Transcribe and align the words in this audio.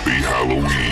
Happy 0.00 0.22
Halloween. 0.22 0.89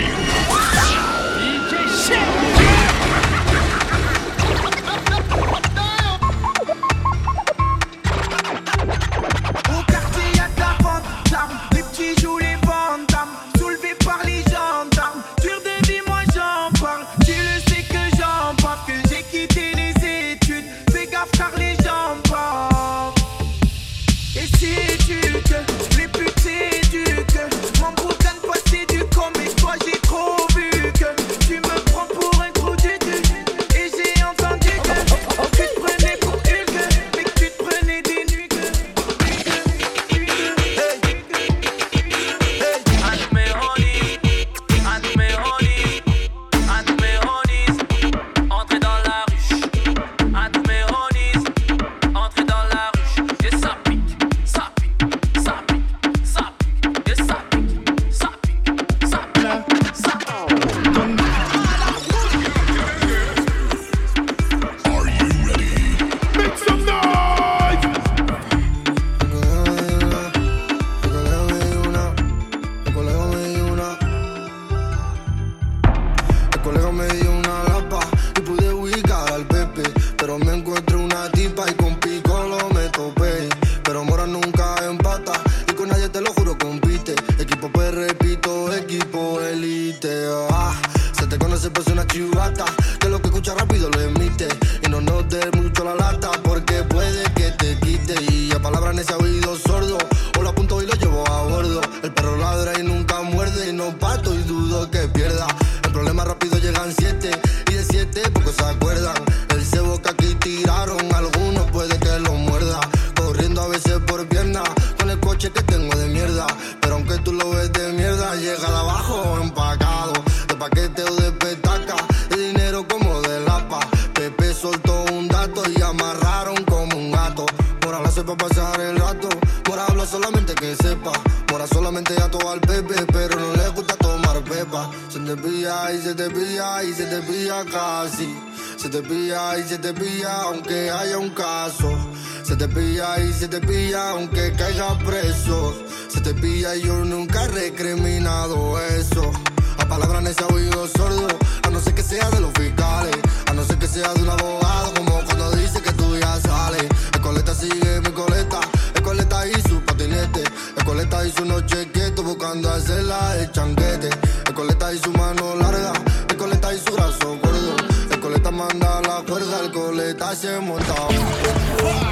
se 143.39 143.47
te 143.47 143.61
pilla 143.61 144.09
aunque 144.09 144.51
caiga 144.51 144.97
preso. 144.97 145.73
Se 146.09 146.19
te 146.19 146.33
pilla 146.33 146.75
y 146.75 146.81
yo 146.81 147.05
nunca 147.05 147.45
he 147.45 147.47
recriminado 147.47 148.77
eso. 148.81 149.31
A 149.77 149.85
palabras 149.85 150.25
ese 150.25 150.43
oído 150.53 150.85
sordo, 150.89 151.27
a 151.63 151.69
no 151.69 151.79
ser 151.79 151.95
que 151.95 152.03
sea 152.03 152.29
de 152.31 152.41
los 152.41 152.51
fiscales, 152.51 153.15
a 153.49 153.53
no 153.53 153.63
ser 153.63 153.77
que 153.77 153.87
sea 153.87 154.13
de 154.13 154.23
un 154.23 154.29
abogado, 154.29 154.93
como 154.93 155.23
cuando 155.23 155.51
dice 155.51 155.81
que 155.81 155.93
tú 155.93 156.17
ya 156.17 156.37
sales. 156.41 156.85
El 157.13 157.21
coleta 157.21 157.55
sigue 157.55 158.01
mi 158.01 158.11
coleta, 158.11 158.59
el 158.95 159.03
coleta 159.03 159.47
y 159.47 159.53
su 159.69 159.85
patinete, 159.85 160.43
el 160.75 160.83
coleta 160.83 161.25
y 161.25 161.31
su 161.31 161.45
noche 161.45 161.89
quieto 161.93 162.23
buscando 162.23 162.69
hacerla 162.69 163.37
el 163.37 163.49
changuete, 163.53 164.09
el 164.47 164.53
coleta 164.53 164.93
y 164.93 164.97
su 164.97 165.13
mano 165.13 165.55
larga, 165.55 165.93
el 166.27 166.35
coleta 166.35 166.73
y 166.73 166.77
su 166.77 166.93
brazo 166.93 167.37
gordo, 167.41 167.75
el 168.11 168.19
coleta 168.19 168.51
manda 168.51 169.01
la 169.01 169.23
cuerda, 169.25 169.61
el 169.63 169.71
coleta 169.71 170.35
se 170.35 170.59
monta. 170.59 170.93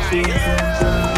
Yeah. 0.10 1.17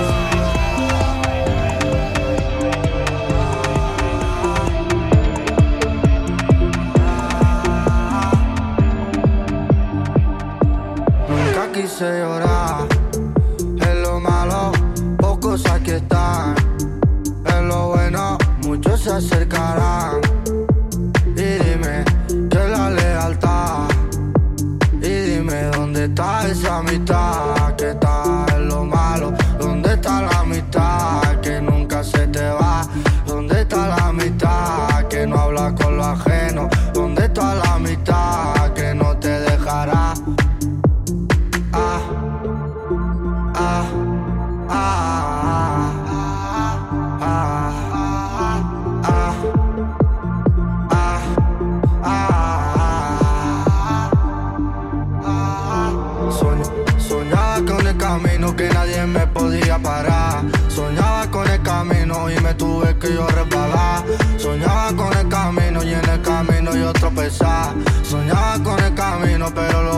pero 69.68 69.89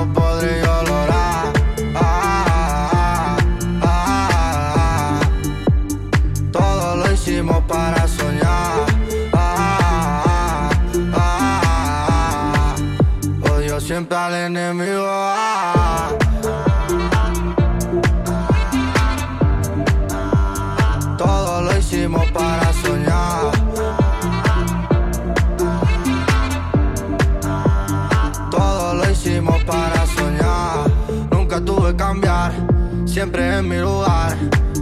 en 33.62 33.70
mi 33.70 33.78
lugar. 33.78 34.36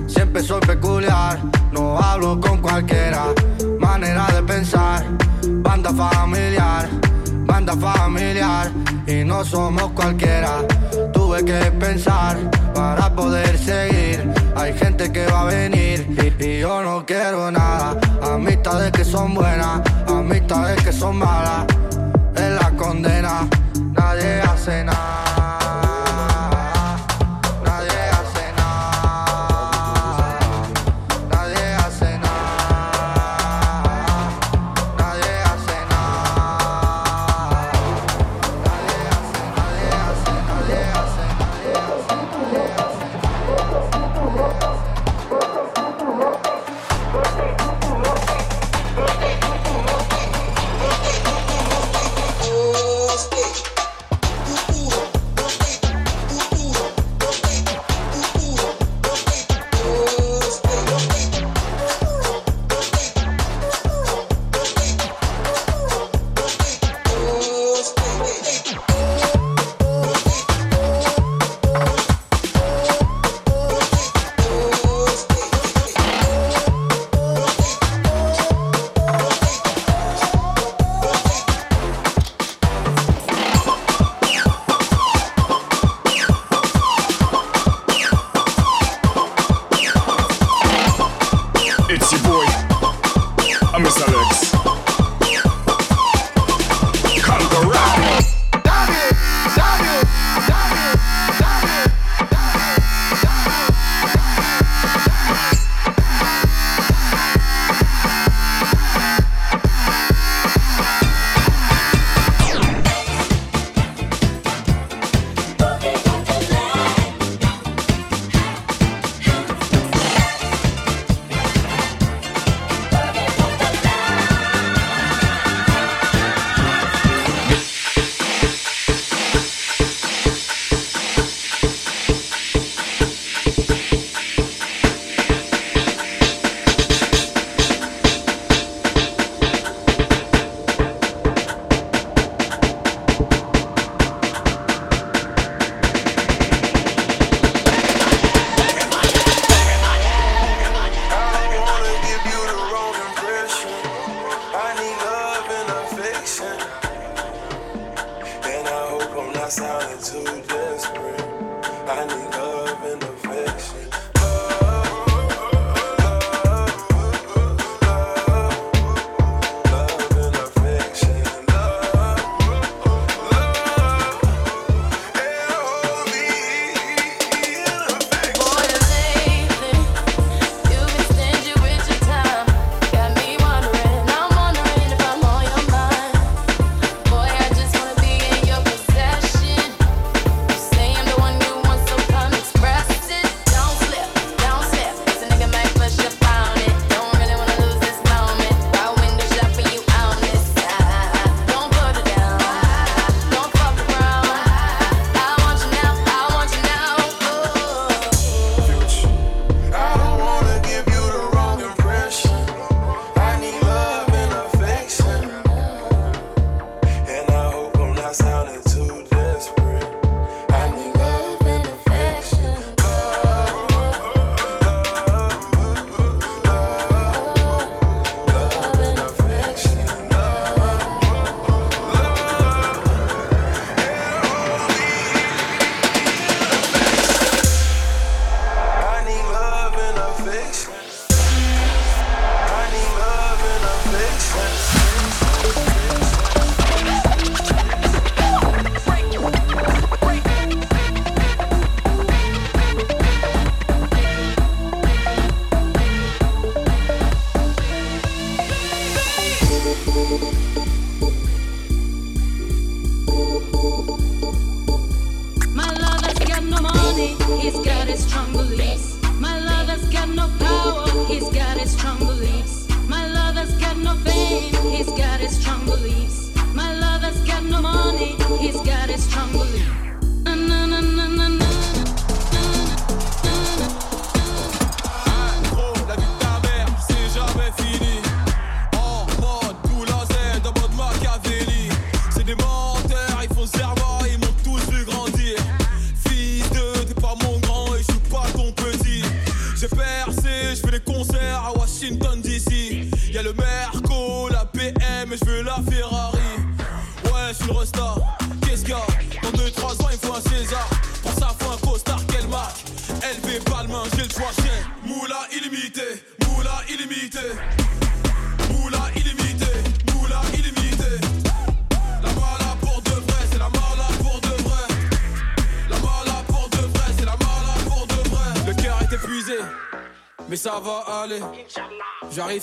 Siempre 0.07 0.41
soy 0.41 0.61
peculiar, 0.61 1.39
no 1.71 1.99
hablo 1.99 2.39
con 2.39 2.61
cualquiera. 2.61 3.25
Manera 3.77 4.25
de 4.33 4.41
pensar, 4.43 5.05
banda 5.43 5.91
familiar, 5.93 6.89
banda 7.45 7.75
familiar. 7.75 8.71
Y 9.05 9.23
no 9.25 9.43
somos 9.43 9.91
cualquiera. 9.91 10.65
Tuve 11.13 11.43
que 11.43 11.59
pensar 11.85 12.37
para 12.73 13.13
poder 13.13 13.57
seguir. 13.57 14.33
Hay 14.55 14.73
gente 14.73 15.11
que 15.11 15.25
va 15.27 15.41
a 15.41 15.45
venir 15.45 15.97
y, 16.39 16.59
yo 16.59 16.81
no 16.81 17.05
quiero 17.05 17.51
nada. 17.51 17.97
Amistades 18.21 18.91
que 18.91 19.03
son 19.03 19.33
buenas, 19.33 19.81
amistades 20.07 20.81
que 20.83 20.93
son 20.93 21.17
malas. 21.17 21.65
Es 22.35 22.51
la 22.61 22.71
condena, 22.77 23.47
nadie 23.93 24.41
hace 24.41 24.83
nada. 24.83 25.28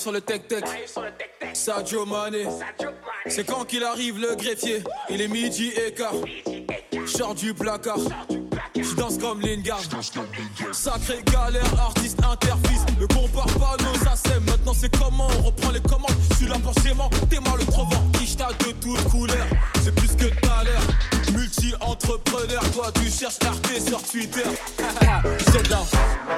Sur 0.07 0.13
le 0.13 0.21
tech-tech, 0.21 0.63
Sadio 1.53 2.07
Mané. 2.07 2.47
C'est 3.27 3.45
quand 3.45 3.65
qu'il 3.65 3.83
arrive 3.83 4.21
le 4.21 4.37
greffier, 4.37 4.85
il 5.11 5.21
est 5.21 5.27
midi 5.27 5.73
et 5.85 5.93
quart. 5.93 6.15
Du 7.35 7.53
placard, 7.55 7.99
je 8.77 8.95
danse 8.95 9.19
comme 9.19 9.41
Lingard. 9.41 9.81
Sacré 10.73 11.25
galère, 11.25 11.81
artiste 11.81 12.21
interfils. 12.25 12.87
Ne 13.01 13.07
compare 13.07 13.47
pas 13.47 13.77
nos 13.83 14.09
assets, 14.09 14.39
maintenant 14.47 14.75
c'est 14.75 14.97
comment 14.97 15.27
on 15.27 15.43
reprend 15.43 15.71
les 15.73 15.81
commandes? 15.81 16.15
Sur 16.39 16.51
la 16.51 16.57
t'es 17.29 17.41
mal 17.41 17.59
le 17.59 17.65
provent. 17.65 17.89
Ishta 18.23 18.49
de 18.61 18.73
toutes 18.81 19.03
couleurs, 19.11 19.47
c'est 19.83 19.95
plus 19.95 20.15
que 20.15 20.33
t'as 20.41 20.63
l'air. 20.63 20.81
Multi-entrepreneur, 21.33 22.63
toi 22.73 22.93
tu 22.95 23.11
cherches 23.11 23.39
RT 23.43 23.89
sur 23.89 24.01
Twitter. 24.05 24.45
c'est 24.79 25.69
là, 25.69 25.81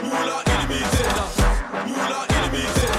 moula 0.03 0.43
illimité 0.47 1.05
là, 1.05 1.85
moula 1.87 2.27
illimité 2.31 2.87
là, 2.97 2.98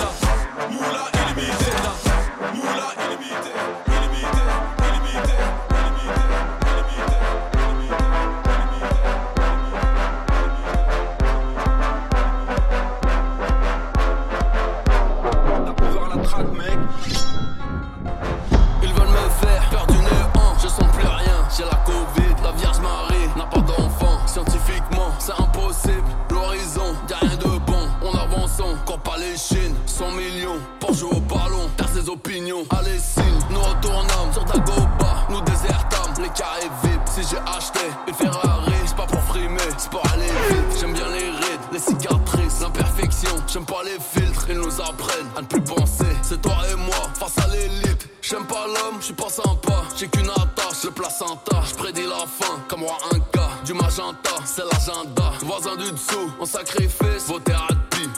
Allez, 32.52 32.98
signe, 32.98 33.24
nous 33.52 33.60
retournons 33.60 34.34
sur 34.34 34.44
Dagoba. 34.44 35.28
Nous 35.30 35.40
désertons 35.42 36.20
les 36.20 36.30
carrés 36.30 36.72
VIP. 36.82 37.00
Si 37.06 37.22
j'ai 37.30 37.38
acheté 37.38 37.86
une 38.08 38.14
Ferrari, 38.16 38.74
c'est 38.88 38.96
pas 38.96 39.06
pour 39.06 39.22
frimer, 39.22 39.58
c'est 39.78 39.92
pour 39.92 40.02
aller 40.12 40.26
vite. 40.26 40.80
J'aime 40.80 40.94
bien 40.94 41.08
les 41.10 41.30
rides, 41.30 41.62
les 41.72 41.78
cicatrices, 41.78 42.62
l'imperfection. 42.62 43.36
J'aime 43.46 43.66
pas 43.66 43.84
les 43.86 44.00
filtres, 44.00 44.48
ils 44.50 44.58
nous 44.58 44.82
apprennent 44.82 45.30
à 45.38 45.42
ne 45.42 45.46
plus 45.46 45.62
penser. 45.62 46.10
C'est 46.24 46.42
toi 46.42 46.58
et 46.72 46.76
moi 46.76 47.12
face 47.14 47.38
à 47.38 47.48
l'élite. 47.50 48.10
J'aime 48.24 48.48
pas 48.48 48.66
l'homme, 48.66 48.98
je 49.00 49.06
suis 49.06 49.14
pas 49.14 49.30
sympa. 49.30 49.84
J'ai 49.96 50.08
qu'une 50.08 50.30
attache, 50.32 50.86
le 50.86 50.92
placenta. 50.92 51.62
J'prédis 51.70 52.08
la 52.08 52.26
fin, 52.26 52.58
comme 52.68 52.80
moi 52.80 52.98
un 53.14 53.20
cas. 53.32 53.50
Du 53.64 53.76
magenta, 53.76 54.32
c'est 54.44 54.64
l'agenda. 54.64 55.34
Voisin 55.44 55.76
du 55.76 55.92
dessous, 55.92 56.32
on 56.40 56.46
sacrifice. 56.46 57.28
Voter 57.28 57.54
à 57.54 57.68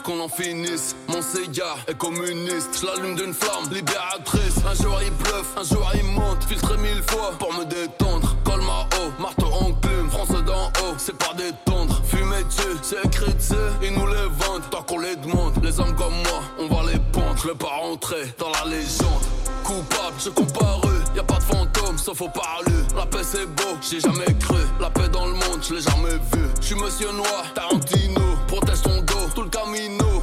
qu'on 0.02 0.20
en 0.20 0.28
finisse. 0.28 0.94
Mon 1.08 1.22
cigare 1.22 1.78
est 1.88 1.96
communiste, 1.96 2.80
je 2.80 2.86
l'allume 2.86 3.16
d'une 3.16 3.34
flamme 3.34 3.72
libératrice. 3.72 4.11
Un 5.62 5.64
jour 5.64 5.92
il 5.94 6.04
monte, 6.04 6.44
filtré 6.48 6.76
mille 6.78 7.02
fois 7.06 7.32
pour 7.38 7.52
me 7.54 7.64
détendre. 7.64 8.36
Col 8.44 8.60
ma 8.62 8.80
haut, 8.96 9.12
marteau 9.20 9.46
en 9.46 9.72
plume, 9.72 10.10
France 10.10 10.42
d'en 10.44 10.66
haut, 10.66 10.94
c'est 10.98 11.16
pas 11.16 11.34
détendre. 11.34 12.00
Fumer 12.04 12.42
dessus, 12.44 12.76
c'est 12.82 13.04
écrit 13.04 13.32
dessus, 13.34 13.54
ils 13.82 13.92
nous 13.92 14.06
les 14.06 14.26
vendent. 14.38 14.68
Tant 14.70 14.82
qu'on 14.82 14.98
les 14.98 15.16
demande, 15.16 15.52
les 15.62 15.78
hommes 15.78 15.94
comme 15.94 16.14
moi, 16.14 16.40
on 16.58 16.66
va 16.66 16.90
les 16.90 16.98
pondre. 17.12 17.36
Je 17.36 17.48
vais 17.48 17.54
pas 17.54 17.68
rentrer 17.80 18.34
dans 18.38 18.50
la 18.50 18.64
légende. 18.64 19.22
Coupable, 19.62 20.16
je 20.18 20.30
comparu, 20.30 20.96
y 21.14 21.20
a 21.20 21.22
pas 21.22 21.38
de 21.38 21.42
fantôme, 21.44 21.96
sauf 21.96 22.20
au 22.20 22.28
parlu. 22.28 22.74
La 22.96 23.06
paix 23.06 23.22
c'est 23.22 23.46
beau, 23.46 23.76
j'ai 23.80 24.00
jamais 24.00 24.34
cru. 24.40 24.58
La 24.80 24.90
paix 24.90 25.08
dans 25.08 25.26
le 25.26 25.34
monde, 25.34 25.60
je 25.62 25.74
l'ai 25.74 25.80
jamais 25.80 26.18
vu. 26.32 26.42
Je 26.60 26.66
suis 26.66 26.74
monsieur 26.74 27.12
noir, 27.12 27.44
Tarantino, 27.54 27.90
protège 27.90 27.91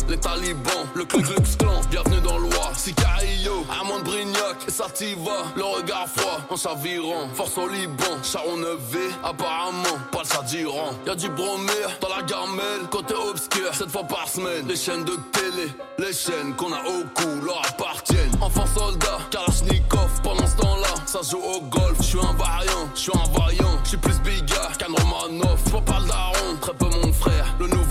les 0.09 0.17
talibans, 0.17 0.87
le 0.95 1.05
Ku 1.05 1.21
Klux 1.21 1.57
Klan, 1.57 1.81
bienvenue 1.89 2.19
dans 2.21 2.37
l'Oie, 2.39 2.71
Sicario, 2.75 3.65
Armand 3.69 3.99
Brignac, 3.99 4.57
et 4.67 4.71
Sativa, 4.71 5.43
le 5.55 5.63
regard 5.63 6.07
froid, 6.07 6.39
en 6.49 6.55
chavirant, 6.55 7.29
force 7.33 7.57
au 7.57 7.67
Liban, 7.67 8.17
Charon 8.23 8.57
V, 8.57 8.99
apparemment, 9.23 9.99
pas 10.11 10.21
le 10.23 10.27
s'addirant, 10.27 10.91
y'a 11.05 11.15
du 11.15 11.29
bromure 11.29 11.91
dans 12.01 12.09
la 12.09 12.23
gamelle, 12.23 12.87
côté 12.89 13.13
obscur, 13.13 13.69
cette 13.73 13.91
fois 13.91 14.03
par 14.03 14.27
semaine, 14.27 14.67
les 14.67 14.75
chaînes 14.75 15.03
de 15.03 15.13
télé, 15.31 15.71
les 15.99 16.13
chaînes 16.13 16.55
qu'on 16.55 16.73
a 16.73 16.79
au 16.79 17.03
cou, 17.13 17.45
leur 17.45 17.61
appartiennent, 17.67 18.31
enfant 18.41 18.65
soldat, 18.65 19.19
Kalashnikov, 19.29 20.21
pendant 20.23 20.47
ce 20.47 20.55
temps-là, 20.57 20.93
ça 21.05 21.19
joue 21.29 21.41
au 21.41 21.61
golf, 21.61 21.97
je 21.99 22.03
suis 22.03 22.19
un 22.19 22.33
variant, 22.33 22.89
je 22.95 22.99
suis 22.99 23.11
un 23.13 23.39
vaillant, 23.39 23.77
je 23.83 23.89
suis 23.89 23.97
plus 23.97 24.19
bigard 24.21 24.75
qu'un 24.77 24.87
Romanov, 24.87 25.83
pas 25.85 25.99
le 25.99 26.07
daron, 26.07 26.57
très 26.61 26.73
peu 26.73 26.87
mon 27.03 27.13
frère, 27.13 27.55
le 27.59 27.67
nouveau 27.67 27.88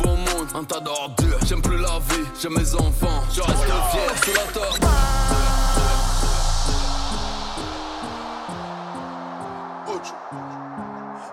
tas 0.64 0.80
d'ordures, 0.80 1.38
j'aime 1.46 1.62
plus 1.62 1.78
la 1.78 1.98
vie, 2.10 2.24
j'ai 2.40 2.48
mes 2.48 2.74
enfants, 2.74 3.22
je 3.32 3.40
reste 3.40 3.64
fier 3.92 4.24
sous 4.24 4.32
la. 4.32 4.58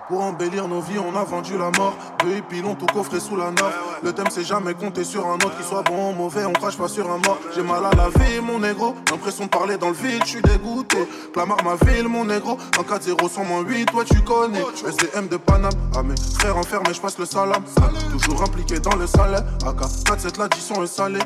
Pour 0.08 0.22
embellir 0.22 0.68
nos 0.68 0.80
vies, 0.80 1.00
on 1.00 1.16
a 1.16 1.24
vendu 1.24 1.58
la 1.58 1.72
mort. 1.76 1.96
Deux 2.22 2.40
pilons 2.48 2.76
tout 2.76 2.86
coffré 2.86 3.18
sous 3.18 3.34
la 3.34 3.50
norme. 3.50 3.72
Le 4.04 4.12
thème, 4.12 4.28
c'est 4.30 4.44
jamais 4.44 4.72
compter 4.74 5.02
sur 5.02 5.26
un 5.26 5.34
autre 5.34 5.56
qui 5.58 5.64
soit 5.64 5.82
bon 5.82 6.10
ou 6.10 6.14
mauvais. 6.14 6.44
On 6.44 6.52
crache 6.52 6.76
pas 6.76 6.86
sur 6.86 7.10
un 7.10 7.18
mort. 7.18 7.38
J'ai 7.54 7.62
mal 7.62 7.84
à 7.84 7.90
la 7.90 8.08
vie, 8.10 8.40
mon 8.40 8.60
négro. 8.60 8.94
L'impression 9.10 9.46
de 9.46 9.50
parler 9.50 9.76
dans 9.78 9.88
le 9.88 9.94
vide, 9.94 10.22
je 10.24 10.30
suis 10.30 10.42
dégoûté. 10.42 11.08
Clamar 11.32 11.58
ma 11.64 11.74
ville, 11.74 12.06
mon 12.06 12.24
négro. 12.24 12.56
En 12.78 12.82
4-0 12.82 13.28
sans 13.28 13.44
moins 13.44 13.62
8, 13.62 13.86
toi 13.86 14.04
tu 14.04 14.20
connais. 14.22 14.62
SDM 14.86 15.26
de 15.26 15.38
Paname. 15.38 15.72
Ah, 15.96 16.04
mes 16.04 16.14
frères 16.38 16.56
enfermés, 16.56 16.94
je 16.94 17.00
passe 17.00 17.18
le 17.18 17.26
salam. 17.26 17.64
Toujours 18.12 18.44
impliqué 18.44 18.78
dans 18.78 18.94
le 18.94 19.08
salaire. 19.08 19.42
AK 19.66 19.80
4-7, 19.80 20.38
l'addition 20.38 20.84
est 20.84 20.86
salée. 20.86 21.18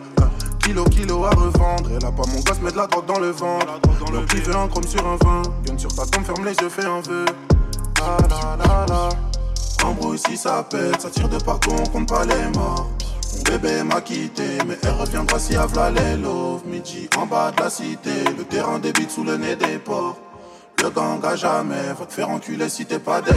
Kilo, 0.60 0.84
kilo 0.84 1.26
à 1.26 1.30
revendre. 1.30 1.90
Et 1.90 1.99
là, 1.99 2.10
pas 2.12 2.22
mon 2.32 2.40
gosse, 2.40 2.60
met 2.62 2.72
de 2.72 2.78
la 2.78 2.87
drogue 2.87 3.06
dans 3.06 3.18
le 3.18 3.30
ventre. 3.30 3.78
Le 4.10 4.25
privé 4.25 4.54
en 4.54 4.68
chrome 4.68 4.87
sur 4.87 5.06
un 5.06 5.16
vin. 5.16 5.42
Gun 5.66 5.76
sur 5.76 5.94
ta 5.94 6.06
tombe, 6.06 6.25
ferme 6.25 6.46
les 6.46 6.54
yeux, 6.54 6.70
fais 6.70 6.87
un 6.87 7.00
vœu. 7.00 7.26
Embrouille 9.85 10.19
si 10.19 10.37
ça 10.37 10.64
pète, 10.69 11.00
ça 11.00 11.11
tire 11.11 11.28
de 11.28 11.38
partout, 11.38 11.71
on 11.78 11.88
compte 11.88 12.09
pas 12.09 12.25
les 12.25 12.59
morts. 12.59 12.88
Mon 13.37 13.42
bébé 13.42 13.83
m'a 13.83 14.00
quitté, 14.00 14.59
mais 14.66 14.76
elle 14.83 14.90
reviendra 14.90 15.38
si 15.38 15.57
à 15.57 15.66
les 15.90 16.16
love. 16.16 16.62
Midi 16.66 17.09
en 17.16 17.26
bas 17.26 17.50
de 17.52 17.62
la 17.62 17.71
cité, 17.71 18.25
le 18.37 18.45
terrain 18.45 18.78
débite 18.78 19.11
sous 19.11 19.25
le 19.25 19.37
nez 19.37 19.57
des 19.57 19.78
ports. 19.78 20.16
Le 20.83 20.90
gang 20.90 21.25
à 21.25 21.37
jamais 21.37 21.92
va 21.99 22.07
te 22.07 22.12
faire 22.12 22.30
enculer 22.30 22.69
si 22.69 22.87
t'es 22.87 22.99
pas 22.99 23.21
des 23.21 23.33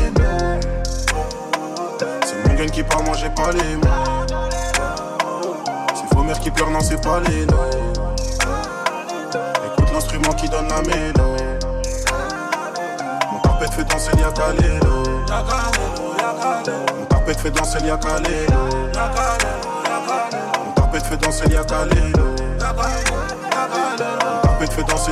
C'est 2.26 2.48
mon 2.48 2.56
gun 2.56 2.68
qui 2.68 2.84
parle, 2.84 3.06
moi 3.06 3.16
j'ai 3.16 3.30
pas 3.30 3.52
les 3.52 3.76
mots. 3.76 4.26
C'est 5.94 6.16
vos 6.16 6.24
mères 6.24 6.40
qui 6.40 6.52
pleurent, 6.52 6.72
non 6.72 6.80
c'est 6.80 7.02
pas 7.02 7.20
les 7.20 7.46
noms. 7.46 7.70
Écoute 9.66 9.94
l'instrument 9.94 10.34
qui 10.34 10.48
donne 10.48 10.68
la 10.70 10.82
mélodie 10.82 11.43
fait 13.74 13.84
danser. 13.86 14.12
Mon 17.00 17.06
tapette 17.06 17.40
fait 17.40 17.52
danser. 17.52 17.80
Mon 20.66 20.74
fait 21.04 21.18
danser 21.18 21.48
Yakalelo. 21.50 22.26
Mon 24.36 24.42
tapette 24.42 24.74
fait 24.74 24.84
danser. 24.84 25.12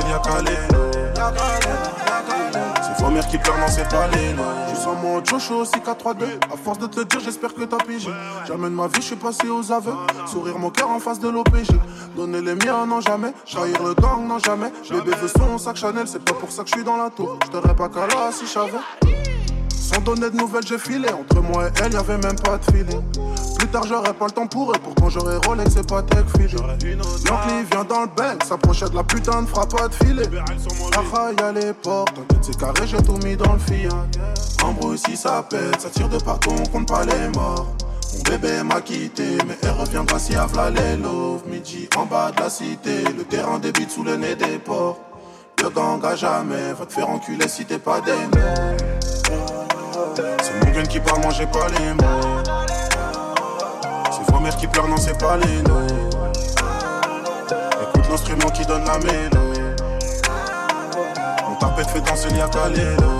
Mères 3.10 3.28
qui 3.28 3.36
pleurent, 3.36 3.58
non, 3.58 3.66
c'est 3.68 3.88
pas 3.90 4.06
les 4.08 4.34
Je 4.70 4.74
sens 4.74 4.96
mon 5.02 5.22
Joshua 5.22 5.58
aussi 5.58 5.74
4-3-2. 5.74 6.24
À 6.52 6.56
force 6.56 6.78
de 6.78 6.86
te 6.86 7.00
le 7.00 7.04
dire, 7.04 7.20
j'espère 7.20 7.52
que 7.52 7.62
t'as 7.64 7.76
pigé. 7.76 8.10
J'amène 8.46 8.72
ma 8.72 8.86
vie, 8.86 8.96
je 8.96 9.02
suis 9.02 9.16
passé 9.16 9.48
aux 9.48 9.70
aveux. 9.70 9.92
Sourire 10.26 10.58
mon 10.58 10.70
cœur 10.70 10.88
en 10.88 10.98
face 10.98 11.20
de 11.20 11.28
l'OPG. 11.28 11.78
Donner 12.16 12.40
les 12.40 12.54
miens, 12.54 12.86
non 12.86 13.00
jamais. 13.00 13.34
Trahir 13.50 13.82
le 13.82 13.94
gang, 13.94 14.26
non 14.26 14.38
jamais. 14.38 14.72
Bébé 14.90 15.12
veut 15.20 15.28
son 15.28 15.58
sac 15.58 15.76
Chanel, 15.76 16.06
c'est 16.06 16.24
pas 16.24 16.34
pour 16.34 16.50
ça 16.50 16.62
que 16.62 16.70
je 16.70 16.76
suis 16.76 16.84
dans 16.84 16.96
la 16.96 17.10
tour. 17.10 17.38
Je 17.44 17.50
t'aurais 17.50 17.76
pas 17.76 17.88
qu'à 17.88 18.06
là 18.06 18.30
si 18.32 18.46
j'avais. 18.46 19.31
Sans 19.92 20.00
donner 20.00 20.30
de 20.30 20.36
nouvelles, 20.36 20.66
j'ai 20.66 20.78
filé. 20.78 21.08
Entre 21.10 21.40
moi 21.40 21.68
et 21.68 21.70
elle, 21.82 21.92
y'avait 21.92 22.18
même 22.18 22.36
pas 22.36 22.58
de 22.58 22.64
feeling. 22.64 23.02
Plus 23.58 23.68
tard, 23.68 23.84
j'aurais 23.86 24.14
pas 24.14 24.26
le 24.26 24.32
temps 24.32 24.46
pour 24.46 24.72
elle. 24.74 24.80
Pourtant, 24.80 25.08
j'aurais 25.08 25.36
Rolex 25.46 25.76
et 25.76 25.82
pas 25.82 26.02
tech 26.02 26.24
fille. 26.36 26.56
L'encli 26.56 27.64
vient 27.70 27.84
dans 27.84 28.02
le 28.02 28.08
bec, 28.08 28.42
s'approchait 28.44 28.88
de 28.88 28.96
la 28.96 29.04
putain 29.04 29.42
de 29.42 29.46
frappe 29.46 29.74
à 29.80 29.88
de 29.88 29.94
filet. 29.94 30.28
Ah, 31.14 31.30
y'a 31.38 31.52
les 31.52 31.72
portes, 31.72 32.14
t'inquiète, 32.14 32.38
c'est 32.42 32.58
carré, 32.58 32.86
j'ai 32.86 33.02
tout 33.02 33.18
mis 33.24 33.36
dans 33.36 33.52
le 33.52 33.58
Fiat. 33.58 33.90
Embrouille 34.64 34.98
si 34.98 35.16
ça 35.16 35.44
pète, 35.48 35.80
ça 35.80 35.90
tire 35.90 36.08
de 36.08 36.18
partout, 36.18 36.50
on 36.58 36.66
compte 36.66 36.88
pas 36.88 37.04
les 37.04 37.28
morts. 37.34 37.66
Mon 38.14 38.22
bébé 38.22 38.62
m'a 38.62 38.80
quitté, 38.80 39.38
mais 39.46 39.56
elle 39.62 39.70
reviendra 39.70 40.18
si 40.18 40.34
à 40.34 40.46
les 40.70 40.96
love. 40.96 41.42
Midi 41.46 41.88
en 41.96 42.06
bas 42.06 42.32
de 42.32 42.40
la 42.42 42.50
cité, 42.50 43.04
le 43.16 43.24
terrain 43.24 43.58
débite 43.58 43.90
sous 43.90 44.02
le 44.04 44.16
nez 44.16 44.34
des 44.34 44.58
ports. 44.58 44.98
Le 45.62 45.70
gang 45.70 46.04
à 46.04 46.16
jamais 46.16 46.72
va 46.72 46.86
te 46.86 46.92
faire 46.92 47.08
enculer 47.08 47.46
si 47.46 47.64
t'es 47.64 47.78
pas 47.78 48.00
des 48.00 48.10
C'est 49.00 49.21
mon 50.82 50.88
qui 50.88 51.00
parle, 51.00 51.20
moi 51.20 51.32
j'ai 51.32 51.46
pas 51.46 51.68
les 51.78 51.94
mots. 51.94 52.04
C'est 54.10 54.32
vos 54.32 54.40
mères 54.40 54.56
qui 54.56 54.66
pleurent, 54.66 54.88
non 54.88 54.96
c'est 54.96 55.16
pas 55.18 55.36
les. 55.36 55.58
Écoute 57.82 58.08
l'instrument 58.10 58.50
qui 58.50 58.64
donne 58.66 58.84
la 58.84 58.98
mélodie. 58.98 59.60
Mon 61.48 61.54
tapette 61.56 61.88
fait 61.90 62.00
danser 62.00 62.34
Yakalelo. 62.34 63.10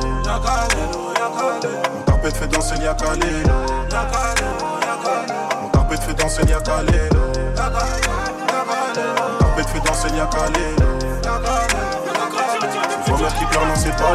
Mon 1.95 2.03
tapette 2.05 2.37
fait 2.37 2.49
danser 2.49 2.77
Yakalelo. 2.83 3.55
Mon 5.63 5.69
tapette 5.69 6.03
fait 6.03 6.15
danser 6.15 6.43
Yakalelo. 6.49 7.33
Tapette 9.39 9.69
fait 9.69 9.81
danser 9.81 10.11
Niakalele. 10.11 10.77
Faut 13.07 13.17
mettre 13.17 13.35
qui 13.39 13.45
pleure, 13.45 13.67
non, 13.67 13.75
c'est 13.77 13.97
pas 13.97 14.15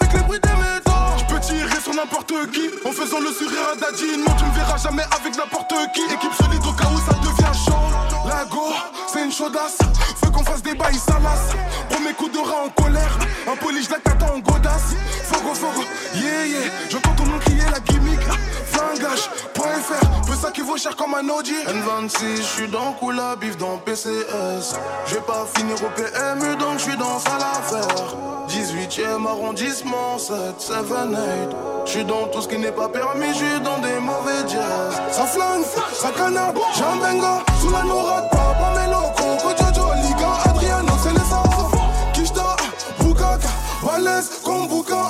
n'importe 1.93 2.33
qui 2.51 2.69
en 2.85 2.91
faisant 2.91 3.19
le 3.19 3.31
sourire 3.31 3.69
à 3.73 3.75
Daddy. 3.75 4.17
Non, 4.17 4.33
tu 4.37 4.45
me 4.45 4.53
verras 4.55 4.77
jamais 4.77 5.03
avec 5.03 5.35
n'importe 5.35 5.73
qui. 5.93 6.01
Équipe 6.01 6.33
solide 6.33 6.61
au 6.67 6.73
cas 6.73 6.89
où 6.93 6.99
ça 6.99 7.15
devient 7.19 7.65
chaud. 7.65 8.27
La 8.27 8.45
go, 8.45 8.73
c'est 9.11 9.23
une 9.23 9.31
chaudasse. 9.31 9.77
Veux 10.23 10.31
qu'on 10.31 10.43
fasse 10.43 10.63
des 10.63 10.75
bails 10.75 10.97
salaces. 10.97 11.51
Premier 11.89 12.13
coup 12.13 12.29
de 12.29 12.39
rat 12.39 12.65
en 12.65 12.81
colère. 12.81 13.17
Un 13.51 13.55
poli, 13.57 13.83
je 13.83 13.89
la 13.89 14.33
en 14.33 14.39
godasse. 14.39 14.95
Fogo, 15.23 15.53
fogo, 15.53 15.83
yeah, 16.15 16.45
yeah. 16.45 16.71
J'entends 16.89 17.13
ton 17.15 17.25
nom 17.25 17.39
crier 17.39 17.63
la 17.71 17.79
gimmick. 17.79 18.19
Flingage.fr, 18.89 20.21
peu 20.25 20.35
ça 20.35 20.51
qui 20.51 20.61
vaut 20.61 20.77
cher 20.77 20.95
comme 20.95 21.13
un 21.13 21.27
Audi. 21.29 21.53
N26, 21.53 22.37
je 22.37 22.41
suis 22.41 22.67
dans 22.67 22.93
Kula, 22.93 23.35
bif 23.35 23.57
dans 23.57 23.77
PCS. 23.77 24.75
Je 25.05 25.15
vais 25.15 25.21
pas 25.21 25.45
finir 25.55 25.75
au 25.75 25.89
PMU, 25.89 26.55
donc 26.57 26.77
je 26.77 26.83
suis 26.83 26.97
dans 26.97 27.19
l'affaire. 27.39 28.15
18ème 28.49 29.27
arrondissement, 29.27 30.17
7, 30.17 30.35
7, 30.57 30.75
8. 30.89 31.55
Je 31.85 32.01
dans 32.01 32.27
tout 32.27 32.41
ce 32.41 32.47
qui 32.47 32.57
n'est 32.57 32.71
pas 32.71 32.89
permis, 32.89 33.29
je 33.29 33.45
suis 33.45 33.59
dans 33.61 33.79
des 33.79 33.99
mauvais 33.99 34.47
jazz. 34.47 35.01
Ça 35.11 35.25
flingue, 35.25 35.63
ça 35.93 36.09
canard, 36.11 36.53
j'ai 36.75 36.83
un 36.83 36.95
benga. 36.97 37.43
Sous 37.59 37.69
la 37.69 37.83
nourade, 37.83 38.29
papa, 38.29 38.73
Coco, 39.17 39.49
Jojo, 39.57 39.93
Liga, 40.03 40.29
Adriano, 40.45 40.93
c'est 41.03 41.13
les 41.13 41.19
sens. 41.19 41.71
Kishta, 42.13 42.55
Bukaka, 42.99 43.49
Valès, 43.83 44.29
Kombuka. 44.43 45.00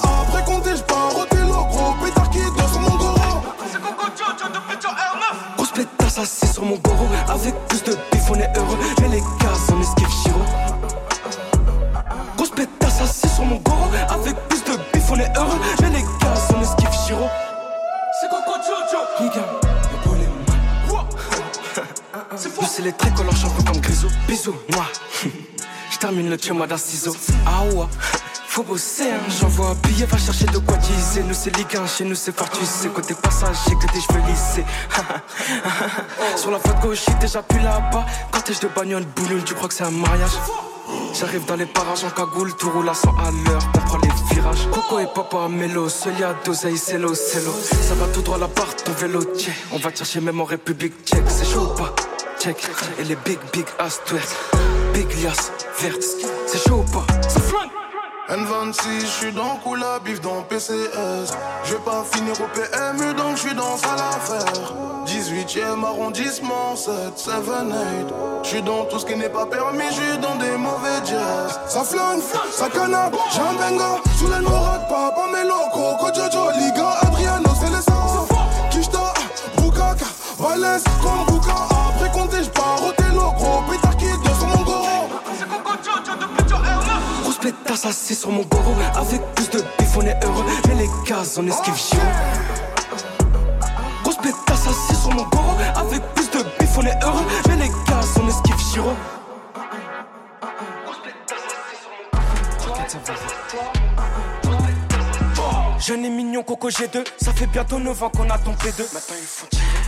Sur 6.61 6.67
mon 6.67 6.77
goro. 6.77 7.07
Avec 7.27 7.55
plus 7.67 7.83
de 7.83 7.97
bif, 8.11 8.29
on 8.29 8.35
est 8.35 8.57
heureux. 8.57 8.77
Mais 9.01 9.09
les 9.09 9.19
gars, 9.19 9.57
on 9.73 9.81
esquive 9.81 10.09
Chiro. 10.23 10.39
Grosse 12.37 12.51
pétasse 12.51 13.01
assis 13.01 13.29
sur 13.29 13.45
mon 13.45 13.57
goro. 13.57 13.89
Avec 14.09 14.35
plus 14.47 14.63
de 14.63 14.77
bif, 14.93 15.03
on 15.11 15.19
est 15.19 15.37
heureux. 15.37 15.59
Mais 15.81 15.89
les 15.89 16.01
gars, 16.01 16.33
on 16.55 16.61
esquive 16.61 16.89
Chiro. 17.07 17.27
C'est 18.19 18.29
Coco 18.29 18.53
Jojo. 18.65 19.01
C'est 22.67 22.83
les 22.83 22.93
traits 22.93 23.13
qu'on 23.15 23.23
champion 23.31 23.63
comme 23.63 23.81
Grisou. 23.81 24.07
Bisous, 24.27 24.55
moi. 24.73 24.85
J'termine 25.91 26.29
le 26.29 26.37
tue 26.37 26.53
moi 26.53 26.67
d'un 26.67 26.77
ciseau. 26.77 27.15
Ah 27.45 27.63
ouais. 27.65 27.85
Faut 28.51 28.63
bosser, 28.63 29.09
hein. 29.09 29.21
j'envoie 29.29 29.67
un 29.67 29.75
billet, 29.75 30.05
va 30.05 30.17
chercher 30.17 30.43
de 30.43 30.57
quoi 30.57 30.75
diser. 30.75 31.23
Nous 31.23 31.33
c'est 31.33 31.55
Ligue 31.55 31.73
1, 31.73 31.87
chez 31.87 32.03
nous 32.03 32.15
c'est 32.15 32.35
Fortus, 32.35 32.67
c'est 32.67 32.91
côté 32.91 33.13
passager 33.13 33.71
que 33.81 33.93
des 33.93 34.01
cheveux 34.01 34.19
lissés. 34.27 34.65
Sur 36.35 36.51
la 36.51 36.57
voie 36.57 36.73
de 36.73 36.81
gauche, 36.81 37.05
déjà 37.21 37.41
plus 37.43 37.61
là-bas. 37.61 38.05
Cortège 38.29 38.59
de 38.59 38.67
bagnole, 38.67 39.05
bouloune, 39.15 39.41
tu 39.45 39.53
crois 39.53 39.69
que 39.69 39.73
c'est 39.73 39.85
un 39.85 39.91
mariage? 39.91 40.31
J'arrive 41.13 41.45
dans 41.45 41.55
les 41.55 41.65
parages 41.65 42.03
en 42.03 42.09
cagoule, 42.09 42.53
tout 42.57 42.69
roule 42.71 42.89
à 42.89 42.93
100 42.93 43.09
à 43.19 43.31
l'heure, 43.31 43.71
on 43.73 43.79
prend 43.87 43.99
les 43.99 44.35
virages. 44.35 44.67
Coco 44.69 44.99
et 44.99 45.07
papa, 45.15 45.47
mélo, 45.47 45.87
seul 45.87 46.19
y'a 46.19 46.35
d'oseille, 46.43 46.77
c'est 46.77 46.97
l'eau, 46.97 47.15
c'est 47.15 47.45
l'eau. 47.45 47.55
Ça 47.87 47.95
va 47.95 48.07
tout 48.07 48.21
droit 48.21 48.37
là-bas, 48.37 48.67
ton 48.83 48.91
vélo, 48.91 49.23
tiens. 49.23 49.53
On 49.71 49.77
va 49.77 49.95
chercher 49.95 50.19
même 50.19 50.41
en 50.41 50.45
République 50.45 51.05
tchèque, 51.05 51.23
c'est 51.29 51.49
chaud 51.49 51.71
ou 51.71 51.77
pas? 51.77 51.95
Check, 52.37 52.67
et 52.99 53.05
les 53.05 53.15
big, 53.15 53.39
big 53.53 53.65
ass 53.79 54.01
Big 54.93 55.07
lias, 55.23 55.51
verte, 55.79 56.03
c'est 56.47 56.67
chaud 56.67 56.83
ou 56.85 56.91
pas? 56.91 57.05
N26, 58.31 59.01
je 59.01 59.05
suis 59.07 59.31
dans 59.33 59.57
Kula, 59.57 59.99
bif 60.05 60.21
dans 60.21 60.41
PCS. 60.43 61.33
Je 61.65 61.73
vais 61.73 61.81
pas 61.83 62.05
finir 62.13 62.33
au 62.39 62.47
PMU, 62.55 63.13
donc 63.13 63.35
je 63.35 63.47
suis 63.47 63.53
dans 63.53 63.75
à 63.75 63.95
l'affaire. 63.97 64.73
18ème 65.05 65.83
arrondissement, 65.83 66.77
7, 66.77 66.93
7, 67.17 67.33
8. 67.45 68.07
Je 68.43 68.47
suis 68.47 68.61
dans 68.61 68.85
tout 68.85 68.99
ce 68.99 69.05
qui 69.05 69.17
n'est 69.17 69.27
pas 69.27 69.45
permis, 69.45 69.83
je 69.89 69.95
suis 69.95 70.17
dans 70.19 70.35
des 70.35 70.55
mauvais 70.55 71.03
jazz. 71.03 71.59
Ça 71.67 71.83
flingue, 71.83 72.21
ça 72.51 72.69
canard, 72.69 73.11
j'ai 73.33 73.41
un 73.41 73.53
benga. 73.53 73.97
Sous 74.17 74.27
noirades, 74.27 74.87
papa, 74.87 75.27
Melo, 75.33 75.55
Coco, 75.73 76.13
Jojo, 76.13 76.51
Liga, 76.51 76.89
Adriano, 77.01 77.49
c'est 77.59 77.69
les. 77.69 77.81
Kishta, 78.71 79.13
Bukaka, 79.57 80.05
Valès, 80.39 80.81
pétasse 87.41 87.85
assis 87.85 88.15
sur 88.15 88.31
mon 88.31 88.43
goro. 88.43 88.73
Avec 88.95 89.21
plus 89.35 89.49
de 89.49 89.59
bif, 89.77 89.97
on 89.97 90.01
est 90.01 90.23
heureux. 90.23 90.45
Mais 90.67 90.75
les 90.75 90.89
gars, 91.07 91.23
on 91.37 91.47
esquive 91.47 91.75
Chiro. 91.75 92.01
Grosse 94.03 94.17
pétasse 94.17 94.67
assis 94.67 94.95
sur 94.95 95.09
mon 95.09 95.23
goro. 95.23 95.55
Avec 95.75 96.01
plus 96.13 96.29
de 96.29 96.43
bif, 96.59 96.77
on 96.77 96.85
est 96.85 97.03
heureux. 97.03 97.25
Mais 97.49 97.55
les 97.57 97.69
gars, 97.69 98.01
on 98.21 98.27
esquive 98.27 98.71
Chiro. 98.71 98.93
Jeune 105.79 106.05
et 106.05 106.09
mignon 106.09 106.43
Coco 106.43 106.69
G2, 106.69 107.03
ça 107.19 107.33
fait 107.33 107.47
bientôt 107.47 107.79
9 107.79 108.03
ans 108.03 108.09
qu'on 108.09 108.29
a 108.29 108.37
ton 108.37 108.51
P2. 108.51 108.83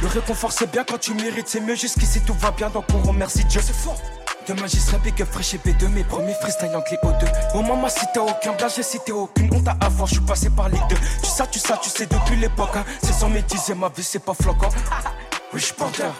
Le 0.01 0.07
réconfort 0.07 0.51
c'est 0.51 0.71
bien 0.71 0.83
quand 0.83 0.97
tu 0.97 1.13
mérites, 1.13 1.47
c'est 1.47 1.59
mieux 1.59 1.75
jusqu'ici 1.75 2.19
tout 2.21 2.33
va 2.33 2.49
bien 2.51 2.69
donc 2.69 2.85
on 2.95 3.07
remercie 3.07 3.45
Dieu. 3.45 3.61
C'est 3.63 3.75
fort. 3.75 3.99
Demain 4.47 4.67
j'y 4.67 4.79
serai 4.79 4.97
big 4.97 5.23
fresh 5.23 5.53
et 5.53 5.57
B2 5.57 5.87
Mes 5.89 6.03
premiers 6.03 6.33
freestyle 6.33 6.75
en 6.75 6.81
clé 6.81 6.97
O2 7.03 7.55
Au 7.55 7.61
moment 7.61 7.87
si 7.87 8.05
t'as 8.13 8.21
aucun 8.21 8.51
blague 8.53 8.71
j'ai 8.75 8.83
cité 8.83 9.13
aucune 9.13 9.53
honte 9.53 9.67
à 9.67 9.77
avoir 9.85 10.07
Je 10.07 10.15
suis 10.15 10.23
passé 10.23 10.49
par 10.49 10.67
les 10.67 10.79
deux 10.89 10.97
Tu 11.21 11.29
sais 11.29 11.43
tu 11.49 11.59
sais 11.59 11.73
tu 11.81 11.89
sais 11.89 12.05
depuis 12.05 12.35
l'époque 12.35 12.75
hein. 12.75 12.83
C'est 13.01 13.13
sans 13.13 13.29
métiser 13.29 13.73
ma 13.73 13.87
vie 13.87 14.03
c'est 14.03 14.23
pas 14.23 14.33
floquant 14.33 14.69
Oui 15.53 15.61
je 15.61 15.73
porteur 15.73 16.13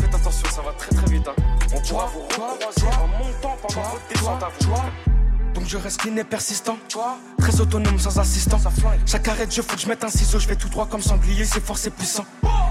Faites 0.00 0.14
attention 0.14 0.48
ça 0.50 0.62
va 0.62 0.72
très 0.72 0.94
très 0.96 1.10
vite 1.10 1.28
hein. 1.28 1.42
On 1.72 1.80
pourra 1.80 2.06
vous 2.06 2.22
recroiser 2.22 2.86
en 2.86 3.06
montant 3.06 3.56
pendant 3.62 3.88
votre 3.88 4.08
descente 4.12 4.42
à 4.42 4.48
vous 4.60 4.74
donc 5.54 5.66
je 5.66 5.76
reste 5.76 6.00
clean 6.00 6.16
et 6.16 6.22
persistant. 6.22 6.78
Très 7.38 7.60
autonome 7.60 7.98
sans 7.98 8.20
assistant. 8.20 8.58
Chaque 9.04 9.26
arrête, 9.26 9.52
je 9.52 9.62
faut 9.62 9.74
que 9.74 9.82
je 9.82 9.88
mette 9.88 10.04
un 10.04 10.08
ciseau. 10.08 10.38
Je 10.38 10.46
vais 10.46 10.54
tout 10.54 10.68
droit 10.68 10.86
comme 10.86 11.02
sanglier, 11.02 11.44
c'est 11.44 11.60
fort, 11.60 11.76
c'est 11.76 11.90
puissant. 11.90 12.24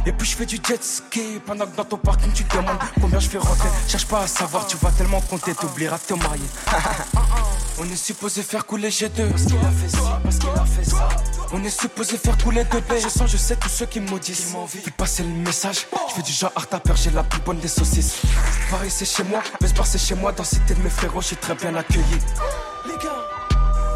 Et 0.06 0.12
puis 0.12 0.28
je 0.28 0.36
fais 0.36 0.46
du 0.46 0.60
jet 0.66 0.84
ski. 0.84 1.40
Pendant 1.46 1.66
que 1.66 1.76
dans 1.76 1.86
ton 1.86 1.98
parking, 1.98 2.32
tu 2.34 2.44
demandes 2.44 2.78
combien 3.00 3.20
je 3.20 3.30
fais 3.30 3.38
rentrer. 3.38 3.70
Cherche 3.88 4.08
pas 4.08 4.22
à 4.22 4.28
savoir, 4.28 4.66
tu 4.68 4.78
vas 4.78 4.92
tellement 4.92 5.22
compter, 5.22 5.54
t'oublieras 5.54 5.98
de 5.98 6.04
te 6.04 6.14
marier. 6.14 6.46
On 7.80 7.86
est 7.86 7.96
supposé 7.96 8.44
faire 8.44 8.66
couler 8.66 8.90
G2 8.90 9.30
Parce 9.30 9.46
qu'il 9.46 9.58
a 9.58 9.72
fait 9.72 9.90
ça, 9.90 10.20
parce 10.24 10.38
qu'il 10.38 10.50
a 10.50 10.66
fait 10.66 10.90
ça. 10.90 11.08
On 11.52 11.64
est 11.64 11.70
supposé 11.70 12.18
faire 12.18 12.38
couler 12.38 12.64
de 12.64 12.80
b. 12.80 12.94
Je 13.02 13.10
sens, 13.10 13.32
je 13.32 13.38
sais 13.38 13.56
tous 13.56 13.70
ceux 13.70 13.86
qui 13.86 14.00
me 14.00 14.10
maudissent. 14.10 14.54
Qui 14.84 14.92
passer 14.92 15.24
le 15.24 15.30
message. 15.30 15.88
Je 16.10 16.14
fais 16.16 16.22
du 16.22 16.32
genre 16.32 16.52
art 16.56 16.68
à 16.72 16.96
j'ai 16.96 17.12
la 17.12 17.24
plus 17.24 17.42
bonne 17.42 17.60
des 17.60 17.68
saucisses. 17.68 18.22
Paris 18.70 18.92
c'est 18.92 19.06
chez 19.06 19.24
moi, 19.24 19.42
mais 19.62 19.68
c'est 19.84 19.98
chez 19.98 20.16
moi. 20.16 20.32
Dans 20.32 20.44
cité 20.44 20.74
de 20.76 20.82
mes 20.82 20.90
frérots, 20.90 21.22
je 21.22 21.28
suis 21.28 21.38
très 21.38 21.56
bien 21.56 21.74
accueilli. 21.76 22.04
Les 22.86 22.94
gars. 23.04 23.26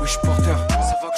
Oui, 0.01 0.07
je 0.07 0.17
porteur, 0.19 0.67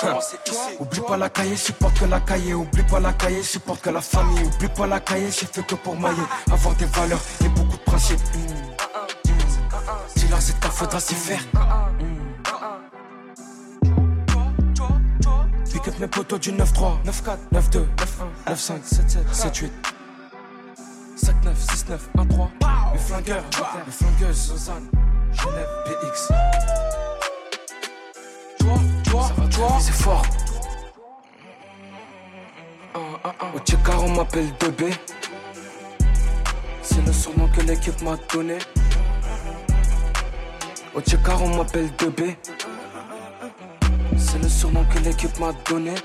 ici. 0.03 0.77
Oublie 0.79 1.01
pas 1.01 1.17
la 1.17 1.29
cahier, 1.29 1.55
supporte 1.55 1.99
que 1.99 2.05
la 2.05 2.19
cahier. 2.19 2.53
Oublie 2.53 2.83
pas 2.83 2.99
la 2.99 3.13
cahier, 3.13 3.43
supporte 3.43 3.81
que 3.81 3.89
la 3.89 4.01
famille. 4.01 4.43
Oublie 4.43 4.69
pas 4.69 4.87
la 4.87 4.99
cahier, 4.99 5.31
j'ai 5.31 5.45
fait 5.45 5.65
que 5.65 5.75
pour 5.75 5.99
mailler. 5.99 6.23
Avoir 6.51 6.75
des 6.75 6.85
valeurs 6.85 7.21
et 7.43 7.49
beaucoup 7.49 7.77
de 7.77 7.83
principes. 7.83 8.19
Si 10.15 10.27
là 10.27 10.39
c'est 10.39 10.59
ta 10.59 10.69
faudra 10.69 10.99
s'y 10.99 11.15
faire. 11.15 11.41
Pick 15.71 15.87
up 15.89 15.99
mes 15.99 16.07
potos 16.07 16.39
du 16.39 16.51
9-3, 16.51 17.03
9-4, 17.05 17.37
9-2, 17.53 17.85
9-1, 18.47 18.53
9-5, 18.53 18.81
7-7, 18.83 19.25
7-8, 19.33 19.69
7-9. 21.17 21.31
19, 21.73 22.09
1, 22.17 22.25
3. 22.25 22.51
Les 22.93 22.99
flingueurs, 22.99 23.43
les 23.85 23.91
flingueuses, 23.91 24.51
Lausanne, 24.51 24.89
Genève, 25.33 25.67
PX. 25.85 26.31
C'est 29.55 29.93
fort. 29.93 30.25
Au 32.93 33.59
Tchekar, 33.59 34.03
on 34.03 34.09
m'appelle 34.09 34.49
2B. 34.59 34.93
C'est 36.81 37.05
le 37.05 37.13
surnom 37.13 37.47
que 37.47 37.61
l'équipe 37.61 38.01
m'a 38.01 38.17
donné. 38.33 38.57
Au 40.93 40.99
Tchekar, 40.99 41.41
on 41.41 41.55
m'appelle 41.55 41.87
2B. 41.97 42.35
C'est 44.17 44.39
le 44.39 44.49
surnom 44.49 44.83
que 44.93 44.99
l'équipe 44.99 45.39
m'a 45.39 45.53
donné. 45.69 45.95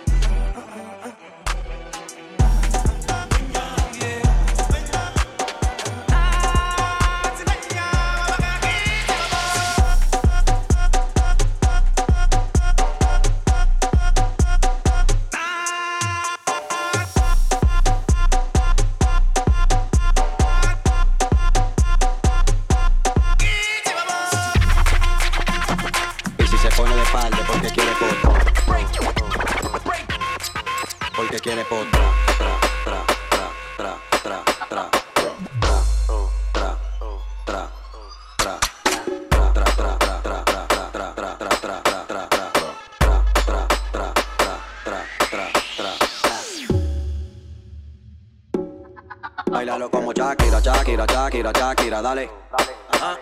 Dale. 52.03 52.31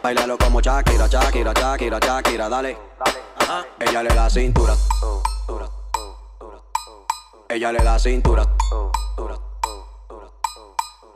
Bailalo 0.03 0.37
como 0.37 0.61
Shakira, 0.61 1.07
Shakira, 1.09 1.53
Shakira, 1.53 1.99
Shakira, 1.99 2.49
dale. 2.49 2.77
Ella 3.79 4.03
le 4.03 4.15
da 4.15 4.29
cintura. 4.29 4.75
Ella 7.49 7.73
le 7.73 7.83
da 7.83 7.99
cintura. 7.99 8.45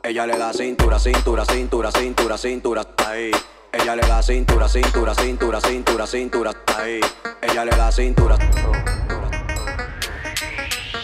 Ella 0.03 0.25
le 0.25 0.37
da 0.37 0.53
cintura, 0.53 0.99
cintura, 0.99 1.45
cintura, 1.45 1.91
cintura, 1.91 2.37
cintura, 2.37 2.85
ahí. 3.07 3.31
Ella 3.71 3.95
le 3.95 4.07
da 4.07 4.21
cintura, 4.21 4.67
cintura, 4.67 5.13
cintura, 5.15 5.61
cintura, 5.61 6.07
cintura, 6.07 6.51
ahí. 6.77 6.99
Ella 7.41 7.65
le 7.65 7.71
da 7.71 7.91
cintura. 7.91 8.37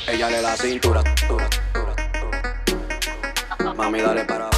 Ella 0.07 0.29
le 0.29 0.41
da 0.41 0.55
cintura. 0.57 1.03
Mami, 3.75 4.01
dale 4.01 4.25
para 4.25 4.48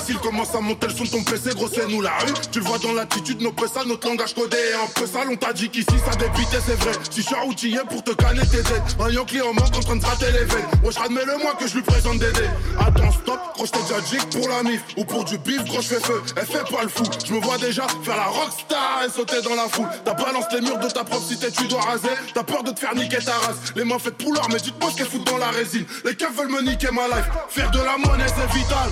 imbécile 0.00 0.18
commence 0.18 0.54
à 0.54 0.60
monter 0.60 0.86
le 0.86 0.94
son 0.94 1.04
de 1.04 1.10
ton 1.10 1.22
PC, 1.22 1.50
gros 1.54 1.68
c'est 1.68 1.86
nous 1.86 2.00
la 2.00 2.12
rue. 2.18 2.32
Tu 2.50 2.60
vois 2.60 2.78
dans 2.78 2.92
l'attitude, 2.92 3.40
nos 3.40 3.52
ça, 3.66 3.84
notre 3.86 4.08
langage 4.08 4.34
codé 4.34 4.56
est 4.56 4.74
un 4.74 4.86
peu 4.94 5.06
sale. 5.06 5.28
On 5.30 5.36
t'a 5.36 5.52
dit 5.52 5.68
qu'ici 5.68 5.86
ça 6.04 6.16
dépitait, 6.16 6.60
c'est 6.64 6.78
vrai. 6.80 6.92
Si 7.10 7.22
je 7.22 7.26
suis 7.26 7.36
outillé 7.46 7.78
pour 7.88 8.02
te 8.02 8.12
canner 8.12 8.46
tes 8.46 8.58
aides. 8.58 8.82
Un 8.98 9.10
Yankee 9.10 9.42
en 9.42 9.52
manque 9.52 9.76
en 9.76 9.80
train 9.80 9.96
de 9.96 10.00
gratter 10.00 10.32
les 10.32 10.44
veines. 10.44 10.66
Ouais, 10.82 10.92
je 10.92 11.26
le 11.26 11.38
moi 11.42 11.54
que 11.58 11.66
je 11.66 11.74
lui 11.74 11.82
présente 11.82 12.18
des 12.18 12.32
dés. 12.32 12.48
Attends, 12.78 13.12
stop, 13.12 13.40
gros 13.54 13.66
j't'ai 13.66 13.82
déjà 13.82 14.00
dit 14.00 14.38
pour 14.38 14.48
la 14.48 14.62
mif 14.62 14.82
ou 14.96 15.04
pour 15.04 15.24
du 15.24 15.38
bif, 15.38 15.64
gros 15.64 15.82
j'fais 15.82 16.00
feu. 16.00 16.22
Elle 16.36 16.46
fait 16.46 16.64
pas 16.70 16.82
le 16.82 16.88
fou. 16.88 17.04
Je 17.26 17.34
me 17.34 17.40
vois 17.40 17.58
déjà 17.58 17.86
faire 18.02 18.16
la 18.16 18.24
rockstar 18.24 19.02
et 19.06 19.10
sauter 19.10 19.42
dans 19.42 19.54
la 19.54 19.68
foule. 19.68 19.88
T'as 20.04 20.14
balance 20.14 20.46
les 20.52 20.60
murs 20.60 20.78
de 20.78 20.88
ta 20.88 21.04
propre 21.04 21.26
cité, 21.26 21.50
tu 21.50 21.66
dois 21.68 21.82
raser. 21.82 22.08
T'as 22.34 22.44
peur 22.44 22.62
de 22.62 22.70
te 22.70 22.80
faire 22.80 22.94
niquer 22.94 23.18
ta 23.18 23.32
race. 23.32 23.74
Les 23.76 23.84
mains 23.84 23.98
faites 23.98 24.16
pour 24.16 24.32
l'or, 24.32 24.48
mais 24.50 24.58
dites-moi 24.58 24.90
ce 24.90 24.96
qu'elles 24.96 25.08
foutent 25.08 25.26
dans 25.26 25.38
la 25.38 25.50
résine. 25.50 25.84
Les 26.04 26.14
keufs 26.14 26.34
veulent 26.34 26.50
me 26.50 26.62
niquer 26.62 26.90
ma 26.92 27.06
life. 27.08 27.28
Faire 27.48 27.70
de 27.70 27.78
la 27.78 27.98
monnaie, 27.98 28.26
c'est 28.26 28.58
vital. 28.58 28.90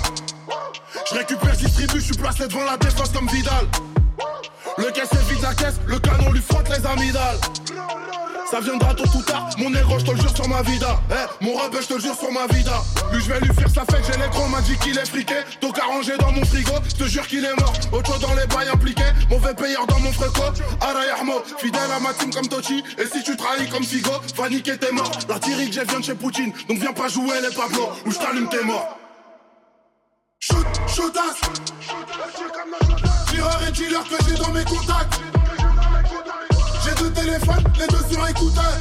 Je 1.07 1.15
récupère, 1.15 1.57
distribue, 1.57 2.01
je 2.01 2.05
suis 2.05 2.17
placé 2.17 2.47
devant 2.47 2.65
la 2.65 2.77
défense 2.77 3.11
comme 3.11 3.29
Vidal. 3.29 3.67
Le 4.77 4.91
caisse 4.91 5.11
est 5.13 5.33
vide 5.33 5.43
la 5.43 5.55
caisse, 5.55 5.77
le 5.87 5.99
canon 5.99 6.31
lui 6.33 6.41
frotte 6.41 6.69
les 6.69 6.85
amygdales. 6.87 7.39
Ça 8.51 8.61
viendra 8.61 8.95
tôt 8.95 9.05
ou 9.15 9.23
tard, 9.23 9.51
mon 9.59 9.75
héros, 9.75 9.99
je 9.99 10.07
te 10.07 10.11
le 10.11 10.17
jure 10.21 10.35
sur 10.35 10.49
ma 10.49 10.63
vida. 10.63 10.99
Eh, 11.11 11.45
mon 11.45 11.57
rap, 11.57 11.75
je 11.81 11.87
te 11.87 11.95
le 11.95 12.01
jure 12.01 12.15
sur 12.15 12.33
ma 12.33 12.47
vida. 12.47 12.83
Lui, 13.13 13.21
je 13.21 13.31
vais 13.31 13.41
lui 13.41 13.53
faire 13.55 13.69
sa 13.69 13.85
fête, 13.85 14.03
j'ai 14.07 14.19
l'écran, 14.19 14.49
m'a 14.49 14.63
dit 14.63 14.77
qu'il 14.79 14.97
est 14.97 15.05
friqué. 15.05 15.35
Donc 15.61 15.79
arrangé 15.79 16.17
dans 16.17 16.33
mon 16.33 16.45
frigo, 16.47 16.73
je 16.89 17.05
te 17.05 17.05
jure 17.05 17.27
qu'il 17.27 17.45
est 17.45 17.55
mort. 17.61 17.75
Autre 17.93 18.19
dans 18.19 18.35
les 18.35 18.47
bails 18.47 18.69
impliqués, 18.69 19.13
mauvais 19.29 19.55
payeur 19.55 19.87
dans 19.87 19.99
mon 20.01 20.13
fréco. 20.13 20.43
Arayarmo, 20.81 21.43
fidèle 21.59 21.91
à 21.95 22.01
ma 22.01 22.15
team 22.15 22.33
comme 22.33 22.49
Tochi. 22.49 22.83
Et 22.97 23.07
si 23.07 23.23
tu 23.23 23.37
trahis 23.37 23.69
comme 23.69 23.85
Figo, 23.85 24.13
va 24.37 24.49
niquer 24.49 24.79
tes 24.79 24.93
morts. 24.93 25.13
L'artillerie 25.29 25.71
que 25.71 25.85
vient 25.85 26.01
de 26.01 26.05
chez 26.05 26.15
Poutine, 26.15 26.53
donc 26.69 26.79
viens 26.79 26.95
pas 26.95 27.09
jouer 27.09 27.41
les 27.43 27.55
Pablo, 27.55 27.91
ou 28.07 28.11
je 28.11 28.19
t'allume 28.19 28.49
tes 28.49 28.65
morts. 28.65 28.97
Shoot, 30.41 30.67
shootas 30.87 31.41
Tireur 33.29 33.61
et 33.69 33.73
killer 33.73 33.97
que 34.09 34.25
j'ai 34.25 34.37
dans 34.37 34.53
mes 34.53 34.65
contacts. 34.65 35.21
J'ai 36.85 36.95
deux 36.95 37.11
téléphones, 37.13 37.65
les 37.79 37.87
deux 37.89 38.05
sur 38.09 38.29
écouteur. 38.29 38.79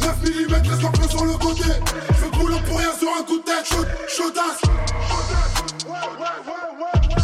9 0.00 0.16
mm, 0.22 0.52
laisse 0.62 1.00
peu 1.00 1.08
sur 1.08 1.24
le 1.24 1.32
côté. 1.32 1.64
Je 2.20 2.38
boulot 2.38 2.58
pour 2.68 2.78
rien 2.78 2.92
sur 2.96 3.08
un 3.18 3.22
coup 3.24 3.38
de 3.38 3.44
tête. 3.44 3.64
Shoot, 3.64 3.86
shootas 4.08 4.60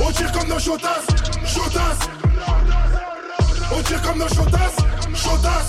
On 0.01 0.11
tire 0.11 0.33
comme 0.33 0.49
nos 0.49 0.59
shotas 0.59 1.03
Shotas 1.47 1.99
On 3.73 3.83
tire 3.83 4.03
comme 4.03 4.19
nos 4.19 4.29
shotas 4.29 4.77
Shotas 5.15 5.69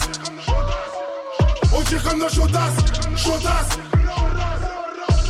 On 1.74 1.82
tire 1.84 2.04
comme 2.04 2.20
nos 2.20 2.30
shotas 2.30 2.74
Shotas 3.16 3.68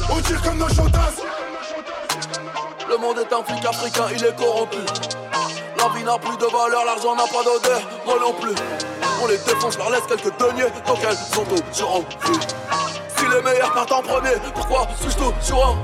On 0.10 0.22
tire 0.22 0.42
comme 0.42 0.58
nos 0.58 0.70
shotas 0.70 1.41
le 2.92 2.98
monde 2.98 3.20
est 3.20 3.34
un 3.34 3.42
flic 3.44 3.66
africain, 3.66 4.06
il 4.14 4.24
est 4.26 4.36
corrompu. 4.36 4.78
La 5.78 5.88
vie 5.96 6.04
n'a 6.04 6.18
plus 6.18 6.36
de 6.36 6.46
valeur, 6.46 6.84
l'argent 6.86 7.16
n'a 7.16 7.24
pas 7.24 7.42
d'odeur, 7.44 7.82
moi 8.06 8.18
non 8.20 8.34
plus. 8.34 8.54
On 9.24 9.28
les 9.28 9.38
défonce, 9.38 9.78
leur 9.78 9.90
laisse 9.92 10.04
quelques 10.08 10.38
deniers, 10.38 10.70
donc 10.86 10.98
elles 11.08 11.16
sont 11.16 11.46
sur 11.72 11.90
en 11.90 12.04
Si 13.18 13.26
les 13.34 13.42
meilleurs 13.42 13.72
partent 13.74 13.94
en 13.94 14.02
premier, 14.02 14.34
pourquoi 14.54 14.88
suis-je 15.00 15.18
tout 15.18 15.34
sur 15.42 15.66
un 15.66 15.78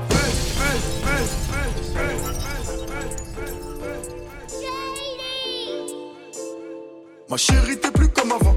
Ma 7.30 7.36
chérie 7.36 7.78
t'es 7.78 7.90
plus 7.90 8.08
comme 8.08 8.32
avant. 8.32 8.54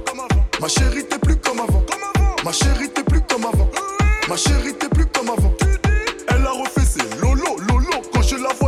Ma 0.60 0.68
chérie 0.68 1.06
t'es 1.08 1.20
plus 1.20 1.38
comme 1.38 1.60
avant. 1.60 1.84
Ma 2.44 2.52
chérie 2.52 2.90
t'es 2.90 3.04
plus 3.04 3.22
comme 3.22 3.46
avant. 3.46 3.70
Ma 4.28 4.36
chérie 4.36 4.74
t'es 4.74 4.90
plus 4.90 5.06
comme 5.06 5.30
avant. 5.30 5.54
Elle 6.28 6.46
a 6.46 6.52
refait 6.52 6.82
ses 6.82 7.20
lolo 7.20 7.52
vois, 8.14 8.21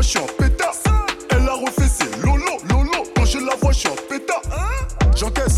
je 0.04 0.10
suis 0.10 0.20
en 0.20 0.26
pétard. 0.38 0.74
Elle 1.30 1.48
a 1.48 1.54
refait 1.54 1.88
ses 1.88 2.22
lolo, 2.22 2.58
lolo. 2.70 3.04
Quand 3.16 3.26
je 3.26 3.40
la 3.40 3.56
vois, 3.56 3.72
je 3.72 3.80
suis 3.80 3.90
en 3.90 3.96
pétard. 4.10 4.42
J'encaisse 5.16 5.53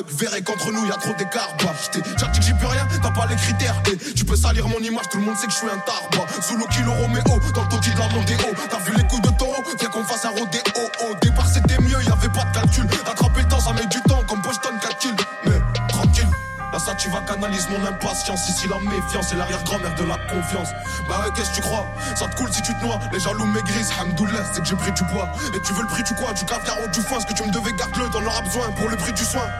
aveugle 0.00 0.14
verrait 0.14 0.42
qu'entre 0.42 0.72
nous 0.72 0.86
y 0.86 0.90
a 0.90 0.96
trop 0.96 1.14
d'écart. 1.14 1.54
Bah, 1.62 1.74
j'ai 1.92 2.00
dit 2.00 2.38
que 2.38 2.44
j'y 2.44 2.54
peux 2.54 2.66
rien, 2.66 2.86
t'as 3.02 3.10
pas 3.10 3.26
les 3.26 3.36
critères. 3.36 3.80
Et 3.92 3.96
tu 4.14 4.24
peux 4.24 4.36
salir 4.36 4.68
mon 4.68 4.78
image, 4.78 5.08
tout 5.10 5.18
le 5.18 5.24
monde 5.24 5.36
sait 5.36 5.46
que 5.46 5.52
je 5.52 5.58
suis 5.58 5.66
un 5.66 5.78
tarbois. 5.78 6.26
Sous 6.40 6.56
le 6.56 6.66
kilo 6.66 6.92
Roméo, 6.92 7.22
dans 7.54 7.62
le 7.62 7.68
toki 7.68 7.90
de 7.90 7.98
la 7.98 8.08
Mondéo. 8.08 8.38
T'as 8.70 8.78
vu 8.78 8.92
les 8.96 9.06
coups 9.06 9.22
de 9.22 9.36
taureau, 9.36 9.62
viens 9.78 9.88
qu'on 9.88 10.04
fasse 10.04 10.24
un 10.24 10.30
rodéo. 10.30 10.60
Au 11.08 11.14
départ 11.20 11.46
c'était 11.48 11.80
mieux, 11.82 12.02
y 12.02 12.10
avait 12.10 12.28
pas 12.28 12.44
de 12.44 12.54
calcul. 12.54 12.86
Attraper 13.10 13.42
le 13.42 13.48
temps, 13.48 13.60
ça 13.60 13.72
met 13.72 13.86
du 13.86 14.00
temps, 14.02 14.22
comme 14.28 14.40
Boston 14.42 14.72
4 14.80 14.98
kills. 14.98 15.16
Mais 15.44 15.60
tranquille. 15.88 16.28
Là 16.72 16.78
ça 16.78 16.94
tu 16.94 17.10
vas 17.10 17.20
canaliser 17.22 17.66
mon 17.70 17.84
impatience 17.84 18.48
Ici 18.48 18.68
la 18.68 18.78
méfiance 18.78 19.32
et 19.32 19.34
l'arrière-grand-mère 19.34 19.92
de 19.96 20.04
la 20.04 20.16
confiance 20.30 20.68
Bah 21.08 21.18
ouais 21.24 21.32
qu'est-ce 21.34 21.50
que 21.50 21.56
tu 21.56 21.62
crois? 21.62 21.84
Ça 22.14 22.28
te 22.28 22.36
coule 22.36 22.52
si 22.52 22.62
tu 22.62 22.72
te 22.72 22.84
noies 22.84 23.00
Les 23.12 23.18
jaloux 23.18 23.46
maigrissent 23.46 23.90
Hamdoullah 24.00 24.44
c'est 24.52 24.60
que 24.60 24.68
j'ai 24.68 24.76
pris 24.76 24.92
du 24.92 25.02
poids 25.06 25.28
Et 25.52 25.60
tu 25.62 25.72
veux 25.72 25.82
le 25.82 25.88
prix 25.88 26.04
du 26.04 26.14
quoi? 26.14 26.32
Du 26.32 26.44
caviar 26.44 26.76
ou 26.84 26.88
du 26.92 27.00
foin? 27.00 27.18
Ce 27.18 27.26
que 27.26 27.32
tu 27.32 27.42
me 27.42 27.50
devais 27.50 27.72
garde-le 27.72 28.08
T'en 28.10 28.24
auras 28.24 28.42
besoin 28.42 28.70
pour 28.78 28.88
le 28.88 28.96
prix 28.96 29.12
du 29.12 29.24
soin? 29.24 29.50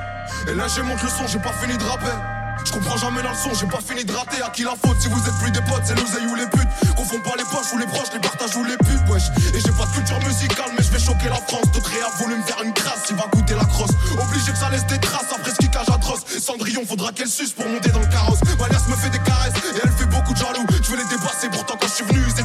Et 0.49 0.55
là 0.55 0.67
j'ai 0.75 0.83
monte 0.83 1.03
le 1.03 1.09
son 1.09 1.27
J'ai 1.27 1.39
pas 1.39 1.53
fini 1.53 1.77
de 1.77 1.85
rapper 1.85 2.17
je 2.65 2.73
comprends 2.73 2.97
jamais 2.99 3.23
la 3.23 3.31
leçon, 3.31 3.51
j'ai 3.59 3.67
pas 3.67 3.81
fini 3.81 4.05
de 4.05 4.13
rater. 4.13 4.43
À 4.43 4.51
qui 4.51 4.63
la 4.63 4.75
faute 4.77 5.01
si 5.01 5.09
vous 5.09 5.19
êtes 5.19 5.39
plus 5.41 5.51
des 5.51 5.61
potes, 5.63 5.83
c'est 5.85 5.95
l'oseille 5.95 6.27
ou 6.27 6.35
les 6.35 6.47
putes. 6.47 6.69
Confond 6.97 7.21
pas 7.21 7.35
les 7.37 7.45
poches 7.45 7.73
ou 7.73 7.79
les 7.79 7.87
proches, 7.87 8.13
les 8.13 8.21
partages 8.21 8.57
ou 8.57 8.65
les 8.65 8.77
putes, 8.77 9.09
wesh. 9.09 9.29
Et 9.55 9.61
j'ai 9.61 9.73
pas 9.73 9.87
de 9.87 9.93
culture 9.93 10.21
musicale, 10.21 10.71
mais 10.77 10.85
je 10.85 10.91
vais 10.91 10.99
choquer 10.99 11.29
la 11.29 11.41
France. 11.49 11.71
D'autres 11.73 11.91
a 11.91 12.11
voulu 12.23 12.37
me 12.37 12.43
faire 12.43 12.63
une 12.63 12.73
crasse, 12.73 13.09
il 13.11 13.17
va 13.17 13.27
goûter 13.33 13.55
la 13.55 13.65
crosse. 13.65 13.91
Obligé 14.13 14.53
que 14.53 14.59
ça 14.59 14.69
laisse 14.69 14.87
des 14.87 14.99
traces 14.99 15.33
après 15.33 15.51
ce 15.51 15.57
qui 15.57 15.71
cage 15.71 15.89
atroce. 15.89 16.21
Cendrillon, 16.27 16.85
faudra 16.87 17.13
qu'elle 17.13 17.29
suce 17.29 17.53
pour 17.53 17.67
monter 17.69 17.91
dans 17.91 18.01
le 18.01 18.07
carrosse. 18.07 18.41
Malias 18.59 18.85
me 18.89 18.97
fait 18.97 19.11
des 19.11 19.21
caresses 19.21 19.57
et 19.75 19.81
elle 19.83 19.93
fait 19.93 20.07
beaucoup 20.07 20.35
de 20.35 20.39
jaloux. 20.39 20.67
Je 20.83 20.91
veux 20.91 20.99
les 20.99 21.09
dépasser, 21.09 21.49
pourtant 21.51 21.77
quand 21.81 21.89
je 21.89 21.95
suis 21.95 22.05
venu, 22.05 22.21
ils 22.27 22.41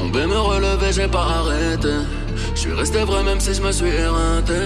Tomber, 0.00 0.26
me 0.26 0.38
relever, 0.38 0.92
j'ai 0.92 1.08
pas 1.08 1.26
arrêté. 1.40 1.92
Je 2.54 2.60
suis 2.60 2.72
resté 2.72 3.00
vrai 3.00 3.22
même 3.22 3.38
si 3.38 3.52
je 3.52 3.60
me 3.60 3.70
suis 3.70 3.90
éreinté. 3.90 4.60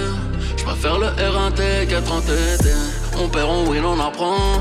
Je 0.57 0.62
préfère 0.62 0.97
le 0.97 1.09
éreinté 1.18 1.87
qu'être 1.88 2.12
entêté. 2.12 2.73
On 3.20 3.29
perd, 3.29 3.51
on 3.51 3.68
win, 3.68 3.85
on 3.85 3.99
apprend. 3.99 4.61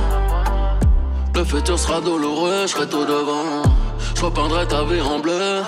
Le 1.35 1.43
futur 1.43 1.77
sera 1.77 2.01
douloureux, 2.01 2.63
je 2.63 2.71
serai 2.71 2.87
tout 2.87 3.05
devant. 3.05 3.61
Je 4.15 4.25
repeindrai 4.25 4.67
ta 4.67 4.83
vie 4.83 4.99
en 4.99 5.19
bleu. 5.19 5.61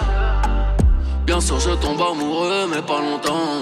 Bien 1.27 1.39
sûr, 1.39 1.59
je 1.59 1.71
tombe 1.75 2.01
amoureux, 2.01 2.65
mais 2.71 2.81
pas 2.81 2.99
longtemps. 2.99 3.59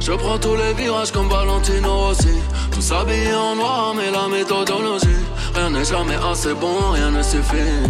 Je 0.00 0.12
prends 0.12 0.38
tous 0.38 0.56
les 0.56 0.72
virages 0.72 1.12
comme 1.12 1.28
Valentino 1.28 2.08
aussi. 2.10 2.36
Tout 2.72 2.80
s'habille 2.80 3.34
en 3.34 3.54
noir, 3.54 3.92
mais 3.94 4.10
la 4.10 4.28
méthodologie. 4.28 5.08
Rien 5.54 5.68
n'est 5.68 5.84
jamais 5.84 6.16
assez 6.30 6.54
bon, 6.54 6.92
rien 6.92 7.10
ne 7.10 7.22
suffit. 7.22 7.84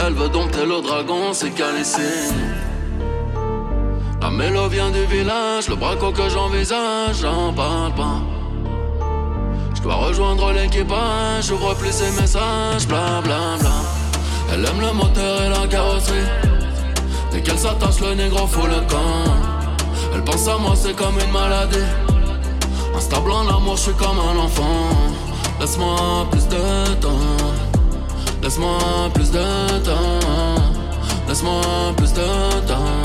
Elle 0.00 0.14
veut 0.14 0.28
dompter 0.28 0.64
le 0.64 0.80
dragon, 0.82 1.32
c'est 1.32 1.50
qu'elle 1.50 1.80
ici. 1.80 2.32
La 4.20 4.30
mélo 4.30 4.68
vient 4.68 4.90
du 4.90 5.04
village, 5.04 5.68
le 5.68 5.76
braco 5.76 6.12
que 6.12 6.28
j'envisage, 6.28 7.16
j'en 7.22 7.52
parle 7.52 7.94
pas. 7.94 8.20
Je 9.74 9.82
dois 9.82 9.96
rejoindre 9.96 10.52
l'équipage, 10.52 11.46
j'ouvre 11.48 11.74
plus 11.74 11.90
ses 11.92 12.10
messages, 12.20 12.86
bla 12.86 13.20
bla 13.22 13.56
bla. 13.58 13.70
Elle 14.52 14.64
aime 14.64 14.80
le 14.80 14.92
moteur 14.92 15.42
et 15.42 15.48
la 15.48 15.66
carrosserie. 15.66 16.28
Dès 17.32 17.42
qu'elle 17.42 17.58
s'attache, 17.58 18.00
le 18.00 18.14
négro 18.14 18.46
fout 18.46 18.68
le 18.68 18.80
camp. 18.88 19.34
Elle 20.14 20.22
pense 20.22 20.46
à 20.46 20.56
moi, 20.58 20.74
c'est 20.76 20.94
comme 20.94 21.18
une 21.18 21.32
maladie. 21.32 21.78
Instable 22.94 23.32
en 23.32 23.48
amour, 23.48 23.76
je 23.76 23.82
suis 23.82 23.94
comme 23.94 24.18
un 24.18 24.38
enfant. 24.38 24.90
Laisse-moi 25.60 26.26
plus 26.30 26.46
de 26.48 26.94
temps. 27.00 27.51
Laisse-moi 28.52 29.08
plus 29.14 29.30
de 29.30 29.78
temps. 29.82 30.20
Laisse-moi 31.26 31.62
plus 31.96 32.12
de 32.12 32.66
temps. 32.66 33.00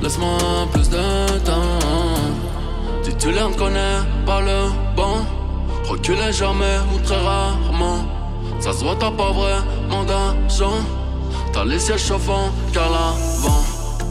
Laisse-moi 0.00 0.38
plus 0.72 0.88
de 0.88 1.38
temps. 1.40 3.02
Titulaire 3.02 3.48
ne 3.48 3.54
connaît 3.56 3.98
pas 4.24 4.40
le 4.40 4.70
bon. 4.94 5.26
Reculez 5.88 6.32
jamais 6.32 6.78
ou 6.94 7.00
très 7.00 7.20
rarement. 7.20 8.04
Ça 8.60 8.72
se 8.72 8.84
voit, 8.84 8.94
t'as 8.94 9.10
pas 9.10 9.32
vraiment 9.32 10.04
d'argent. 10.04 10.78
T'as 11.52 11.64
les 11.64 11.80
sièges 11.80 12.04
chauffants 12.04 12.52
qu'à 12.72 12.82
l'avant. 12.82 13.64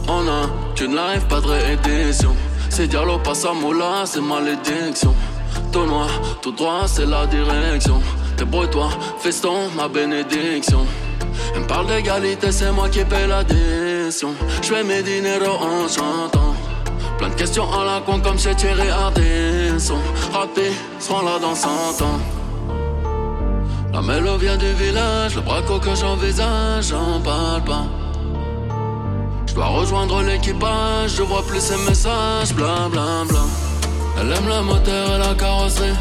On 0.06 0.28
a 0.28 0.74
qu'une 0.74 0.96
live, 0.96 1.24
pas 1.30 1.40
de 1.40 1.46
réédition. 1.46 2.36
C'est 2.68 2.88
dialogue, 2.88 3.22
pas 3.22 3.34
sa 3.34 3.54
moula, 3.54 4.04
c'est 4.04 4.20
malédiction. 4.20 5.14
Tout 5.72 5.86
noir, 5.86 6.10
tout 6.42 6.52
droit, 6.52 6.82
c'est 6.86 7.06
la 7.06 7.24
direction. 7.26 8.02
Débrouille-toi, 8.36 8.88
feston, 9.18 9.70
ma 9.74 9.88
bénédiction. 9.88 10.86
Elle 11.54 11.62
me 11.62 11.66
parle 11.66 11.86
d'égalité, 11.86 12.52
c'est 12.52 12.70
moi 12.70 12.88
qui 12.88 13.04
paie 13.04 13.26
l'addition. 13.26 14.34
Je 14.62 14.68
fais 14.68 14.84
mes 14.84 15.02
dineros 15.02 15.58
en 15.60 15.88
chantant. 15.88 16.54
Plein 17.18 17.30
de 17.30 17.34
questions 17.34 17.66
à 17.72 17.84
la 17.84 18.00
con 18.00 18.20
comme 18.20 18.38
chez 18.38 18.54
Thierry 18.54 18.90
Ardisson. 18.90 19.96
Ratés 20.32 20.72
seront 20.98 21.22
là 21.22 21.38
dans 21.40 21.54
100 21.54 21.68
ans. 22.02 22.20
La 23.92 24.02
mélo 24.02 24.36
vient 24.36 24.58
du 24.58 24.70
village, 24.74 25.36
le 25.36 25.40
braco 25.40 25.78
que 25.78 25.94
j'envisage, 25.94 26.88
j'en 26.88 27.18
parle 27.20 27.64
pas. 27.64 27.86
Je 29.46 29.54
dois 29.54 29.68
rejoindre 29.68 30.22
l'équipage, 30.22 31.16
je 31.16 31.22
vois 31.22 31.42
plus 31.46 31.60
ses 31.60 31.78
messages, 31.88 32.52
bla 32.54 32.90
bla 32.90 33.24
bla. 33.26 33.40
Elle 34.20 34.30
aime 34.32 34.48
le 34.48 34.62
moteur 34.62 35.14
et 35.14 35.18
la 35.18 35.34
carrosserie. 35.34 35.94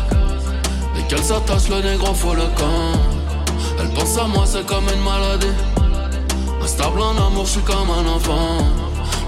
Qu'elle 1.08 1.24
s'attache, 1.24 1.70
le 1.70 1.82
négro 1.82 2.14
faut 2.14 2.34
le 2.34 2.48
camp. 2.58 3.00
Elle 3.80 3.90
pense 3.90 4.18
à 4.18 4.24
moi, 4.26 4.44
c'est 4.46 4.66
comme 4.66 4.86
une 4.94 5.04
maladie. 5.04 5.54
Instable 6.64 7.00
en 7.02 7.28
amour, 7.28 7.46
je 7.46 7.52
suis 7.52 7.62
comme 7.62 7.90
un 7.90 8.16
enfant. 8.16 8.58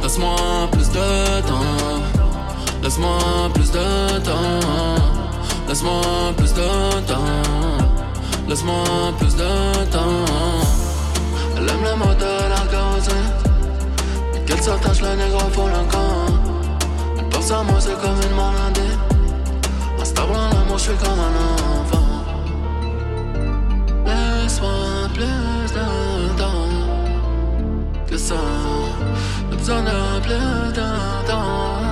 Laisse-moi 0.02 0.36
plus 0.72 0.90
de 0.90 1.42
temps. 1.48 2.02
Laisse-moi 2.82 3.20
plus 3.54 3.72
de 3.72 4.20
temps. 4.20 4.98
Laisse-moi 5.68 6.02
plus 6.36 6.54
de 6.54 7.02
temps. 7.06 7.16
Laisse-moi 8.48 8.84
plus 9.20 9.36
de 9.36 9.86
temps. 9.92 10.26
Elle 11.58 11.70
aime 11.70 11.84
le 11.84 11.96
moteur 11.96 12.42
et 12.46 12.50
la. 12.50 12.68
Dès 14.34 14.40
qu'elle 14.46 14.62
s'attache, 14.62 15.02
le 15.02 15.16
négro 15.16 15.40
faut 15.52 15.68
le 15.68 15.84
camp. 15.92 16.26
Elle 17.18 17.30
pense 17.30 17.52
à 17.52 17.64
moi, 17.64 17.80
c'est 17.80 18.00
comme 18.02 18.20
une 18.30 18.36
maladie. 18.36 18.98
Instable 20.02 20.34
en 20.34 20.50
amour, 20.52 20.67
je 20.78 20.84
suis 20.84 20.98
comme 20.98 21.20
un 21.20 21.82
enfant. 21.82 22.24
Laisse-moi 24.06 25.10
plus 25.14 25.74
de 25.74 26.38
temps 26.38 26.70
que 28.08 28.18
ça. 28.18 28.36
J'ai 29.50 29.58
besoin 29.58 29.82
de 29.82 30.20
plus 30.22 30.74
de 30.74 31.28
temps. 31.28 31.87